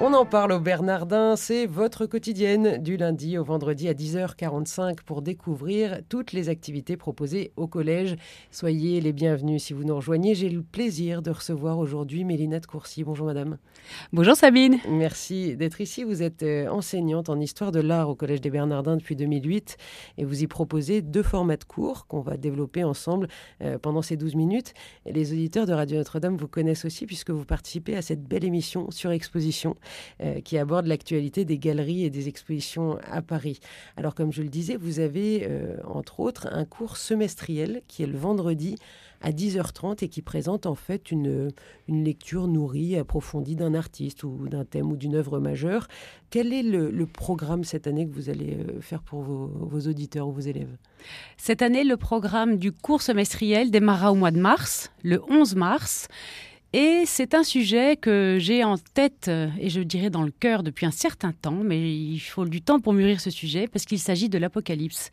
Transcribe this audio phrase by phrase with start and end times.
[0.00, 5.22] On en parle au Bernardin, c'est votre quotidienne du lundi au vendredi à 10h45 pour
[5.22, 8.16] découvrir toutes les activités proposées au collège.
[8.50, 10.34] Soyez les bienvenus si vous nous rejoignez.
[10.34, 13.04] J'ai le plaisir de recevoir aujourd'hui Mélina de Courcy.
[13.04, 13.56] Bonjour madame.
[14.12, 14.78] Bonjour Sabine.
[14.88, 16.02] Merci d'être ici.
[16.02, 19.76] Vous êtes euh, enseignante en histoire de l'art au collège des Bernardins depuis 2008
[20.18, 23.28] et vous y proposez deux formats de cours qu'on va développer ensemble
[23.62, 24.74] euh, pendant ces 12 minutes.
[25.06, 28.90] les auditeurs de Radio Notre-Dame vous connaissent aussi puisque vous participez à cette belle émission
[28.90, 29.76] sur exposition
[30.22, 33.60] euh, qui aborde l'actualité des galeries et des expositions à Paris.
[33.96, 38.06] Alors, comme je le disais, vous avez, euh, entre autres, un cours semestriel qui est
[38.06, 38.76] le vendredi
[39.24, 41.50] à 10h30 et qui présente en fait une,
[41.88, 45.88] une lecture nourrie, approfondie d'un artiste ou d'un thème ou d'une œuvre majeure.
[46.30, 50.28] Quel est le, programme cette année que vous allez euh, faire pour vos, vos auditeurs
[50.28, 50.76] ou vos élèves?
[51.36, 56.08] Cette année, le programme du cours semestriel démarra au mois de mars, le 11 mars.
[56.76, 59.30] Et c'est un sujet que j'ai en tête
[59.60, 62.80] et je dirais dans le cœur depuis un certain temps, mais il faut du temps
[62.80, 65.10] pour mûrir ce sujet parce qu'il s'agit de l'Apocalypse.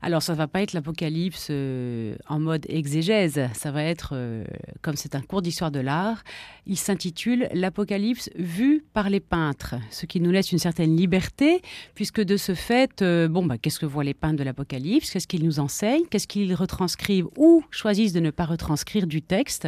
[0.00, 4.44] Alors ça ne va pas être l'Apocalypse euh, en mode exégèse, ça va être, euh,
[4.80, 6.22] comme c'est un cours d'histoire de l'art,
[6.66, 11.62] il s'intitule L'Apocalypse vu par les peintres, ce qui nous laisse une certaine liberté,
[11.96, 15.10] puisque de ce fait, euh, bon, bah, qu'est-ce que voient les peintres de l'Apocalypse?
[15.10, 16.06] Qu'est-ce qu'ils nous enseignent?
[16.08, 19.66] Qu'est-ce qu'ils retranscrivent ou choisissent de ne pas retranscrire du texte?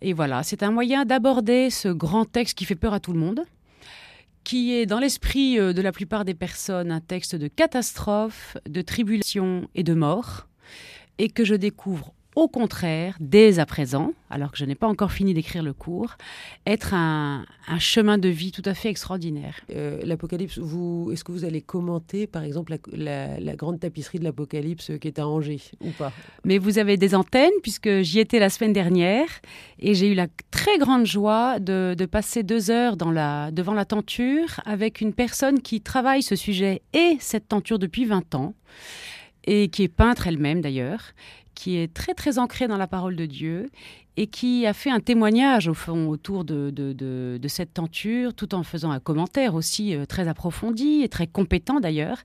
[0.00, 3.18] Et voilà, c'est un moyen d'aborder ce grand texte qui fait peur à tout le
[3.18, 3.44] monde,
[4.42, 8.82] qui est dans l'esprit euh, de la plupart des personnes un texte de catastrophe, de
[8.82, 10.46] tribulation et de mort,
[11.18, 15.12] et que je découvre au contraire, dès à présent, alors que je n'ai pas encore
[15.12, 16.16] fini d'écrire le cours,
[16.66, 17.44] être un,
[17.78, 19.60] chemin de vie tout à fait extraordinaire.
[19.70, 25.08] Euh, L'Apocalypse, est-ce que vous allez commenter, par exemple, la, grande tapisserie de l'Apocalypse qui
[25.08, 26.12] est à Angers, ou pas?
[26.44, 29.28] Mais vous avez des antennes, puisque j'y étais la semaine dernière,
[29.78, 33.84] et j'ai eu la très grande joie de, passer deux heures dans la, devant la
[33.84, 38.54] tenture avec une personne qui travaille ce sujet et cette tenture depuis 20 ans
[39.46, 41.12] et qui est peintre elle-même d'ailleurs,
[41.54, 43.70] qui est très très ancrée dans la parole de Dieu
[44.16, 48.90] et qui a fait un témoignage au fond autour de, cette tenture, tout en faisant
[48.90, 52.18] un commentaire aussi euh, très approfondi et très compétent d'ailleurs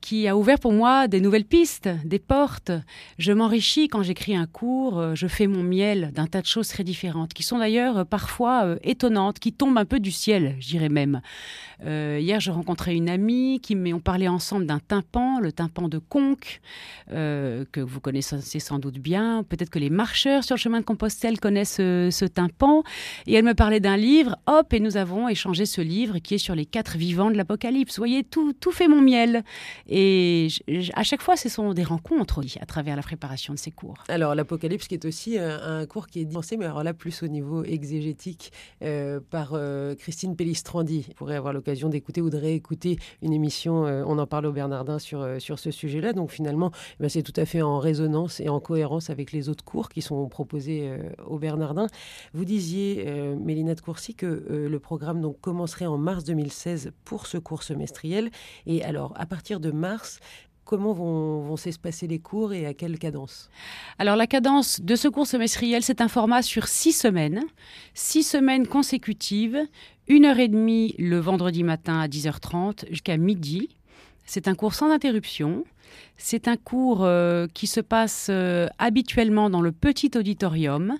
[0.00, 2.72] qui a ouvert pour moi des nouvelles pistes, des portes.
[3.18, 6.68] Je m'enrichis quand j'écris un cours, euh, je fais mon miel d'un tas de choses
[6.68, 10.56] très différentes, qui sont d'ailleurs euh, parfois euh, étonnantes, qui tombent un peu du ciel,
[10.58, 11.20] j'irais même.
[11.84, 16.60] hier, je rencontrais une amie qui m'ont parlé ensemble d'un tympan, le tympan de Conques,
[17.08, 19.44] que vous connaissez sans doute bien.
[19.48, 22.82] Peut-être que les marcheurs sur le chemin de Compostelle connaissent ce tympan.
[23.26, 26.38] Et elle me parlait d'un livre, hop, et nous avons échangé ce livre qui est
[26.38, 27.96] sur les quatre vivants de l'Apocalypse.
[27.96, 29.42] Vous voyez, tout fait mon miel.
[29.90, 30.46] Et
[30.94, 34.04] à chaque fois, ce sont des rencontres à travers la préparation de ces cours.
[34.08, 37.26] Alors, l'Apocalypse, qui est aussi un, cours qui est dispensé, mais alors là, plus au
[37.26, 38.52] niveau exégétique,
[38.82, 41.06] euh, par euh, Christine Pellistrandi.
[41.08, 44.52] Vous pourrez avoir l'occasion d'écouter ou de réécouter une émission, euh, on en parle au
[44.52, 46.12] Bernardin, sur, sur ce sujet-là.
[46.12, 49.48] Donc, finalement, eh ben, c'est tout à fait en résonance et en cohérence avec les
[49.48, 50.92] autres cours qui sont proposés
[51.26, 51.88] au Bernardin.
[52.32, 53.04] Vous disiez,
[53.40, 58.30] Mélina de Courcy, que le programme donc, commencerait en mars 2016 pour ce cours semestriel.
[58.66, 60.20] Et alors, à partir de mars.
[60.64, 63.50] Comment vont, vont s'espacer les cours et à quelle cadence?
[63.98, 67.42] Alors la cadence de ce cours semestriel, c'est un format sur six semaines,
[67.94, 69.58] six semaines consécutives,
[70.06, 73.70] une heure et demie le vendredi matin à 10h30 jusqu'à midi.
[74.26, 75.64] C'est un cours sans interruption.
[76.16, 80.98] C'est un cours euh, qui se passe euh, habituellement dans le petit auditorium.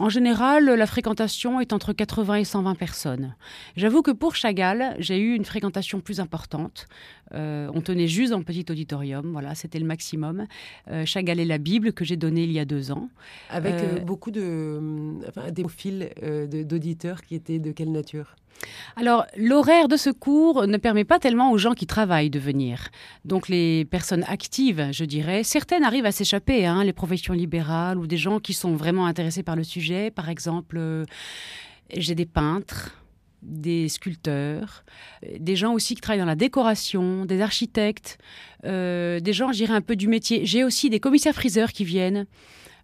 [0.00, 3.34] En général, la fréquentation est entre 80 et 120 personnes.
[3.76, 6.88] J'avoue que pour Chagall, j'ai eu une fréquentation plus importante.
[7.34, 10.46] Euh, on tenait juste le petit auditorium, voilà, c'était le maximum.
[10.90, 13.10] Euh, Chagall et la Bible que j'ai donné il y a deux ans.
[13.50, 14.80] Avec euh, beaucoup de,
[15.28, 16.08] enfin, des profils
[16.64, 18.36] d'auditeurs qui étaient de quelle nature?
[18.96, 22.88] Alors, l'horaire de ce cours ne permet pas tellement aux gens qui travaillent de venir.
[23.24, 28.06] Donc, les personnes actives, je dirais, certaines arrivent à s'échapper, hein, les professions libérales ou
[28.06, 30.10] des gens qui sont vraiment intéressés par le sujet.
[30.10, 31.04] Par exemple,
[31.96, 33.00] j'ai des peintres,
[33.42, 34.84] des sculpteurs,
[35.38, 38.18] des gens aussi qui travaillent dans la décoration, des architectes,
[38.64, 40.44] euh, des gens, j'irais un peu du métier.
[40.44, 42.26] J'ai aussi des commissaires friseurs qui viennent.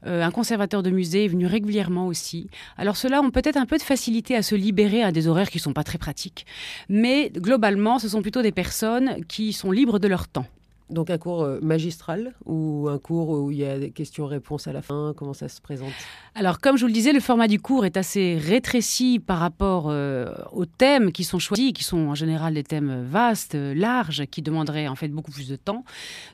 [0.06, 2.48] Euh, un conservateur de musée est venu régulièrement aussi.
[2.76, 5.58] Alors ceux-là ont peut-être un peu de facilité à se libérer à des horaires qui
[5.58, 6.46] ne sont pas très pratiques.
[6.88, 10.46] Mais globalement, ce sont plutôt des personnes qui sont libres de leur temps.
[10.88, 14.72] Donc un cours euh, magistral ou un cours où il y a des questions-réponses à
[14.72, 15.14] la fin?
[15.16, 15.92] Comment ça se présente?
[16.34, 19.86] Alors comme je vous le disais, le format du cours est assez rétréci par rapport
[19.88, 24.42] euh, aux thèmes qui sont choisis, qui sont en général des thèmes vastes, larges, qui
[24.42, 25.84] demanderaient en fait beaucoup plus de temps.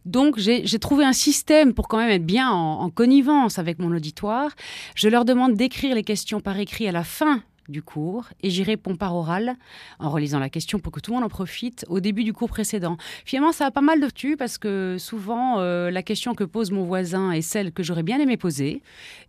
[0.04, 4.50] Donc j'ai trouvé un système pour quand même être bien en connivence avec mon auditoire.
[4.94, 8.62] Je leur demande d'écrire les questions par écrit à la fin du cours et j'y
[8.62, 9.56] réponds par oral
[9.98, 12.48] en relisant la question pour que tout le monde en profite au début du cours
[12.48, 12.96] précédent.
[13.24, 16.70] Finalement, ça a pas mal de tu parce que souvent euh, la question que pose
[16.70, 18.82] mon voisin est celle que j'aurais bien aimé poser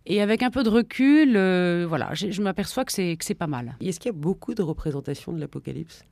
[0.06, 3.46] et avec un peu de recul, euh, voilà, je, m'aperçois que c'est que c'est pas
[3.46, 3.76] mal.
[3.80, 6.04] Est-ce qu'il y a beaucoup de représentations de l'Apocalypse?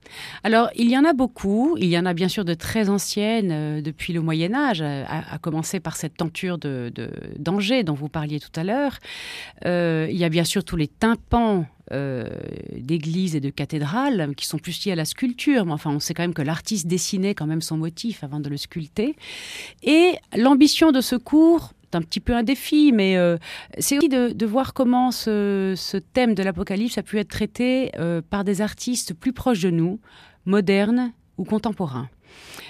[0.45, 1.77] Alors, il y en a beaucoup.
[1.79, 5.39] Il y en a bien sûr de très anciennes euh, depuis le Moyen Âge, à,
[5.39, 6.93] commencer par cette tenture de,
[7.39, 8.99] d'Angers dont vous parliez tout à l'heure.
[9.65, 12.29] il y a bien sûr tous les tympans euh,
[12.77, 15.67] d'églises et de cathédrales qui sont plus liées à la sculpture.
[15.67, 18.49] Mais enfin, on sait quand même que l'artiste dessinait quand même son motif avant de
[18.49, 19.17] le sculpter.
[19.83, 23.37] Et l'ambition de ce cours, un petit peu un défi, mais euh,
[23.79, 28.45] c'est aussi de, voir comment ce, thème de l'Apocalypse a pu être traité euh, par
[28.45, 30.01] des artistes plus proches de nous,
[30.45, 32.09] modernes ou contemporains.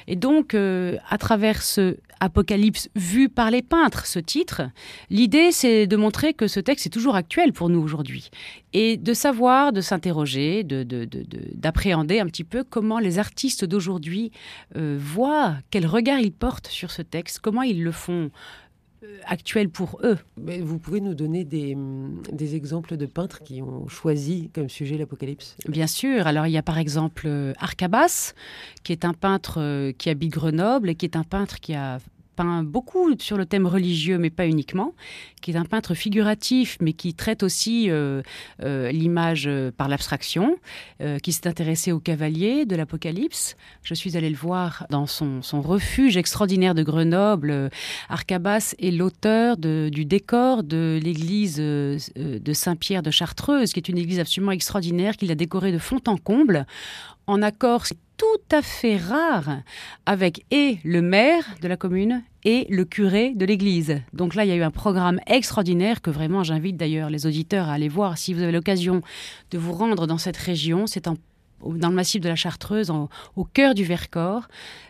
[0.07, 4.63] Et donc, euh, à travers ce Apocalypse vu par les peintres, ce titre,
[5.11, 8.31] l'idée c'est de montrer que ce texte est toujours actuel pour nous aujourd'hui.
[8.73, 14.31] Et de savoir, de s'interroger, d'appréhender un petit peu comment les artistes d'aujourd'hui
[14.77, 18.31] euh, voient, quel regard ils portent sur ce texte, comment ils le font
[19.03, 20.19] euh, actuel pour eux.
[20.41, 24.69] Mais vous pouvez nous donner des, mm, des, exemples de peintres qui ont choisi comme
[24.69, 25.57] sujet l'Apocalypse?
[25.69, 26.27] Bien sûr.
[26.27, 28.33] Alors il y a par exemple euh, Arcabas,
[28.83, 31.99] qui est un peintre euh, qui habite Grenoble et qui est un peintre qui a
[32.37, 34.95] peint beaucoup sur le thème religieux, mais pas uniquement,
[35.41, 38.23] qui est un peintre figuratif, mais qui traite aussi euh,
[38.63, 40.57] euh, l'image euh, par l'abstraction,
[41.23, 43.57] qui s'est intéressé au cavalier de l'Apocalypse.
[43.83, 47.71] Je suis allée le voir dans son, refuge extraordinaire de Grenoble.
[48.09, 54.21] Arcabas est l'auteur du décor de l'église de Saint-Pierre de Chartreuse, qui est une église
[54.21, 56.67] absolument extraordinaire qu'il a décorée de fond en comble
[57.27, 57.85] en accord
[58.23, 59.63] tout à fait rare
[60.07, 64.01] avec et le maire de la commune et le curé de l'église.
[64.13, 67.69] Donc là, il y a eu un programme extraordinaire que vraiment j'invite d'ailleurs les auditeurs
[67.69, 69.03] à aller voir si vous avez l'occasion
[69.51, 70.87] de vous rendre dans cette région.
[70.87, 71.17] C'est dans
[71.65, 72.93] le massif de la Chartreuse,
[73.35, 74.47] au cœur du Vercors.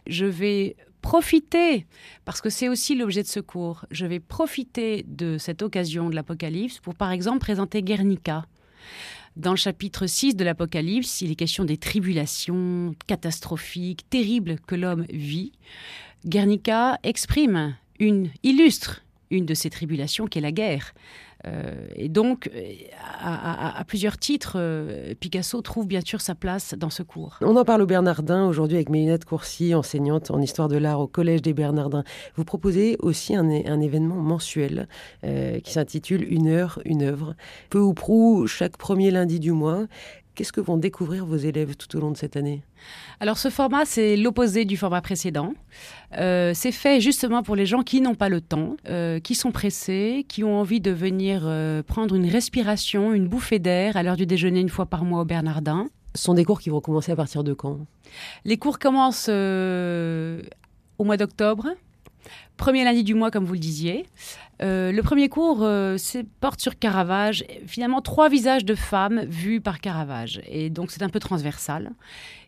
[0.07, 1.87] Je vais profiter,
[2.27, 6.15] parce que c'est aussi l'objet de ce cours, je vais profiter de cette occasion de
[6.15, 8.45] l'Apocalypse pour par exemple présenter Guernica.
[9.37, 15.07] Dans le chapitre 6 de l'Apocalypse, il est question des tribulations catastrophiques, terribles que l'homme
[15.11, 15.53] vit.
[16.27, 20.93] Guernica exprime une, illustre une de ces tribulations qui est la guerre.
[21.47, 22.73] Euh, et donc, euh,
[23.21, 27.39] à, plusieurs titres, euh, Picasso trouve bien sûr sa place dans ce cours.
[27.41, 31.07] On en parle au Bernardin aujourd'hui avec Mélinette Courcy, enseignante en histoire de l'art au
[31.07, 32.05] Collège des Bernardins.
[32.37, 34.89] Vous proposez aussi un, un événement mensuel
[35.23, 37.35] qui s'intitule Une heure, une œuvre.
[37.71, 39.87] Peu ou prou, chaque premier lundi du mois.
[40.35, 42.63] Qu'est-ce que vont découvrir vos élèves tout au long de cette année?
[43.21, 45.53] Alors ce format, c'est l'opposé du format précédent.
[46.17, 49.53] Euh, c'est fait justement pour les gens qui n'ont pas le temps, euh, qui sont
[49.53, 54.17] pressés, qui ont envie de venir euh, prendre une respiration, une bouffée d'air à l'heure
[54.17, 55.89] du déjeuner une fois par mois au Bernardin.
[56.15, 57.81] Ce sont des cours qui vont commencer à partir de quand?
[58.47, 61.69] Les cours commencent au mois d'octobre.
[62.57, 64.07] Premier lundi du mois, comme vous le disiez.
[64.63, 65.97] Euh, le premier cours euh,
[66.41, 70.41] porte sur Caravage, finalement trois visages de femmes vus par Caravage.
[70.47, 71.91] Et donc c'est un peu transversal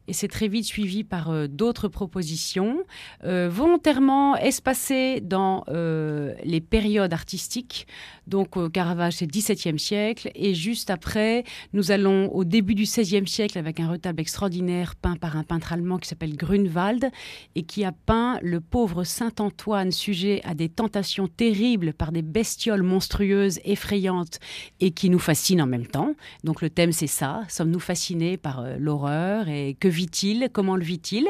[0.06, 2.84] et c'est très vite suivi par euh, d'autres propositions,
[3.24, 7.86] euh, volontairement espacées dans euh, les périodes artistiques.
[8.26, 13.58] Donc Caravage, c'est 17e siècle, et juste après, nous allons au début du 16e siècle
[13.58, 17.10] avec un retable extraordinaire peint par un peintre allemand qui s'appelle Grunewald,
[17.54, 22.82] et qui a peint le pauvre Saint-Antoine sujet à des tentations terribles par des bestioles
[22.82, 24.38] monstrueuses, effrayantes,
[24.80, 26.14] et qui nous fascinent en même temps.
[26.44, 31.26] Donc le thème, c'est ça, sommes-nous fascinés par l'horreur, et que vit-il Comment le vit-il?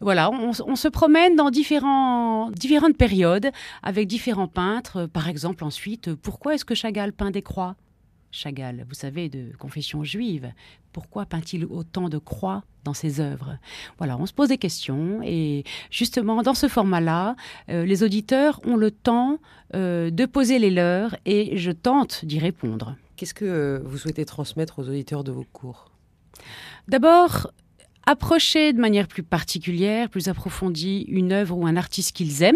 [0.00, 3.50] Voilà, on, se promène dans différents, différentes périodes
[3.82, 5.06] avec différents peintres.
[5.06, 7.76] Par exemple, ensuite, pourquoi est-ce que Chagall peint des croix?
[8.32, 10.52] Chagall, vous savez, de confession juive.
[10.92, 13.58] Pourquoi peint-il autant de croix dans ses œuvres?
[13.98, 17.36] Voilà, on se pose des questions et justement dans ce format-là,
[17.68, 19.38] euh, les auditeurs ont le temps
[19.74, 22.96] euh, de poser les leurs et je tente d'y répondre.
[23.16, 25.90] Qu'est-ce que vous souhaitez transmettre aux auditeurs de vos cours?
[26.88, 27.52] D'abord,
[28.12, 32.54] approcher de manière plus particulière, plus approfondie, une œuvre ou un artiste qu'ils aiment.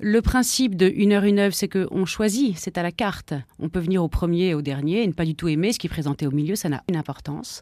[0.00, 3.34] Le principe de une heure, une œuvre, c'est qu'on choisit, c'est à la carte.
[3.58, 5.78] On peut venir au premier et au dernier et ne pas du tout aimer ce
[5.78, 7.60] qui est présenté au milieu, ça n'a une importance.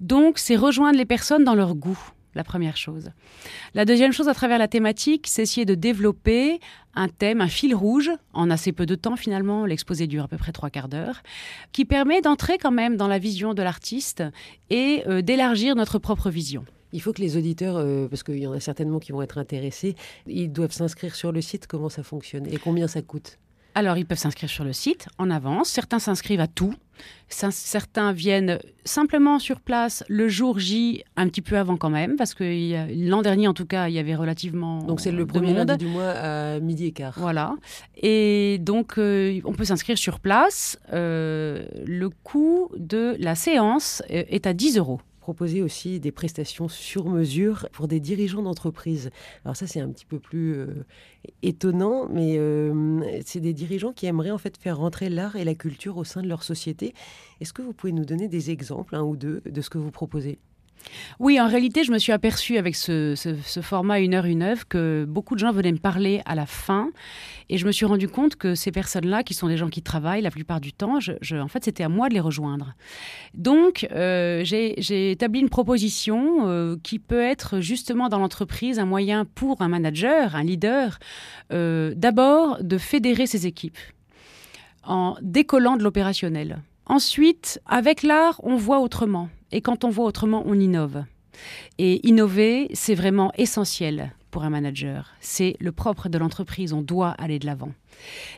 [0.00, 1.98] Donc, c'est rejoindre les personnes dans leur goût
[2.34, 3.10] la première chose.
[3.74, 6.60] La deuxième chose, à travers la thématique, c'est essayer de développer
[6.94, 10.36] un thème, un fil rouge, en assez peu de temps finalement, l'exposé dure à peu
[10.36, 11.22] près trois quarts d'heure,
[11.72, 14.22] qui permet d'entrer quand même dans la vision de l'artiste
[14.70, 16.64] et euh, d'élargir notre propre vision.
[16.92, 19.38] Il faut que les auditeurs, euh, parce qu'il y en a certainement qui vont être
[19.38, 23.38] intéressés, ils doivent s'inscrire sur le site, comment ça fonctionne et combien ça coûte?
[23.74, 25.68] Alors, ils peuvent s'inscrire sur le site en avance.
[25.68, 26.74] Certains s'inscrivent à tout.
[27.28, 32.34] Certains viennent simplement sur place le jour J, un petit peu avant quand même, parce
[32.34, 34.78] que l'an dernier, en tout cas, il y avait relativement.
[34.78, 37.14] Donc, c'est le premier lundi du mois à midi et quart.
[37.16, 37.56] Voilà.
[37.96, 40.78] Et donc, euh, on peut s'inscrire sur place.
[40.92, 47.08] Euh, le coût de la séance est à 10 euros proposer aussi des prestations sur
[47.08, 49.08] mesure pour des dirigeants d'entreprise.
[49.46, 50.84] Alors ça, c'est un petit peu plus euh,
[51.40, 55.54] étonnant, mais euh, c'est des dirigeants qui aimeraient en fait faire rentrer l'art et la
[55.54, 56.92] culture au sein de leur société.
[57.40, 59.90] Est-ce que vous pouvez nous donner des exemples, un ou deux, de ce que vous
[59.90, 60.38] proposez?
[61.18, 63.14] Oui, en réalité, je me suis aperçue avec ce,
[63.62, 66.90] format une heure, une œuvre que beaucoup de gens venaient me parler à la fin.
[67.50, 70.22] Et je me suis rendu compte que ces personnes-là, qui sont des gens qui travaillent
[70.22, 72.74] la plupart du temps, en fait, c'était à moi de les rejoindre.
[73.34, 79.24] Donc, euh, j'ai établi une proposition euh, qui peut être justement dans l'entreprise un moyen
[79.24, 80.98] pour un manager, un leader,
[81.52, 83.78] euh, d'abord de fédérer ses équipes
[84.86, 86.58] en décollant de l'opérationnel.
[86.86, 89.28] Ensuite, avec l'art, on voit autrement.
[89.54, 91.04] Et quand on voit autrement, on innove.
[91.78, 95.12] Et innover, c'est vraiment essentiel pour un manager.
[95.20, 96.72] C'est le propre de l'entreprise.
[96.72, 97.70] On doit aller de l'avant.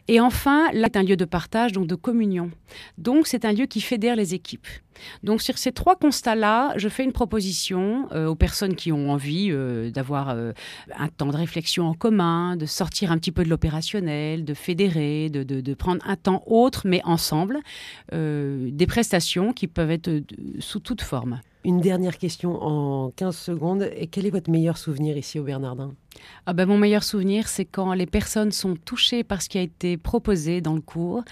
[0.08, 2.50] Et enfin, là, c'est un lieu de partage, donc de communion.
[2.98, 4.66] Donc, c'est un lieu qui fédère les équipes.
[5.22, 9.48] Donc, sur ces trois constats-là, je fais une proposition euh, aux personnes qui ont envie
[9.50, 10.52] euh, d'avoir euh,
[10.96, 15.28] un temps de réflexion en commun, de sortir un petit peu de l'opérationnel, de fédérer,
[15.28, 17.60] de, de, prendre un temps autre, mais ensemble,
[18.12, 20.22] des prestations qui peuvent être
[20.58, 21.40] sous toute forme.
[21.64, 23.90] Une dernière question en 15 secondes.
[23.96, 25.94] Et quel est votre meilleur souvenir ici au Bernardin?
[26.46, 29.62] Ah ben, Mon meilleur souvenir, c'est quand les personnes sont touchées par ce qui a
[29.62, 31.24] été proposé dans le cours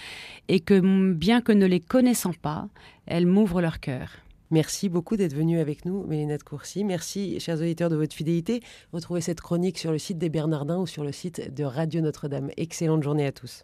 [0.48, 2.68] et que, bien que ne les connaissant pas,
[3.06, 4.10] elles m'ouvrent leur cœur.
[4.50, 6.84] Merci beaucoup d'être venu avec nous, Mélinette Courcy.
[6.84, 8.62] Merci, chers auditeurs, de votre fidélité.
[8.92, 12.50] Retrouvez cette chronique sur le site des Bernardins ou sur le site de Radio Notre-Dame.
[12.56, 13.62] Excellente journée à tous.